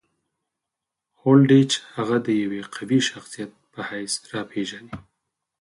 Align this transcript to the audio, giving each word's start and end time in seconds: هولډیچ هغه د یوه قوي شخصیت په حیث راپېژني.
هولډیچ 1.21 1.71
هغه 1.95 2.17
د 2.25 2.27
یوه 2.43 2.61
قوي 2.75 2.99
شخصیت 3.09 3.51
په 3.71 3.79
حیث 3.89 4.13
راپېژني. 4.33 4.95